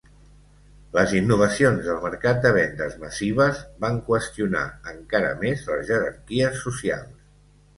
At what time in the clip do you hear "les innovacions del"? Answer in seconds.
0.95-1.99